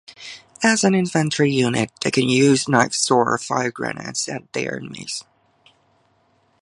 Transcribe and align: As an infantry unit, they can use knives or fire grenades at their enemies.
As 0.63 0.83
an 0.83 0.95
infantry 0.95 1.51
unit, 1.51 1.91
they 2.01 2.09
can 2.09 2.27
use 2.27 2.67
knives 2.67 3.11
or 3.11 3.37
fire 3.37 3.69
grenades 3.69 4.27
at 4.27 4.51
their 4.53 4.77
enemies. 4.79 5.23